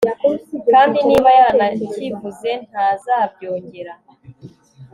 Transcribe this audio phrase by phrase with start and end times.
[0.71, 3.93] kandi niba yaranakivuze, ntazabyongera